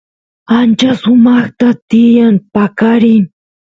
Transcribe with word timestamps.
ancha 0.57 0.91
sumaqta 1.01 1.67
tiyan 1.89 2.35
paqarin 2.53 3.23